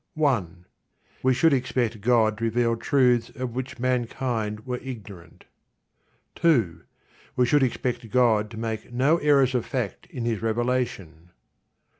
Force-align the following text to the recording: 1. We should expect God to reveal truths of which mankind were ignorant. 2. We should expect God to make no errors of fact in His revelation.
1. 0.15 0.65
We 1.21 1.31
should 1.35 1.53
expect 1.53 2.01
God 2.01 2.39
to 2.39 2.43
reveal 2.45 2.75
truths 2.75 3.29
of 3.35 3.53
which 3.53 3.77
mankind 3.77 4.65
were 4.65 4.79
ignorant. 4.79 5.45
2. 6.33 6.81
We 7.35 7.45
should 7.45 7.61
expect 7.61 8.09
God 8.09 8.49
to 8.49 8.57
make 8.57 8.91
no 8.91 9.17
errors 9.19 9.53
of 9.53 9.63
fact 9.63 10.07
in 10.07 10.25
His 10.25 10.41
revelation. 10.41 11.29